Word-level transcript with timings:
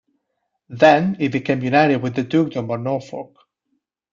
Then, 0.69 1.17
it 1.19 1.31
became 1.31 1.61
united 1.61 1.97
with 1.97 2.15
the 2.15 2.23
Dukedom 2.23 2.71
of 2.71 2.79
Norfolk. 2.79 3.35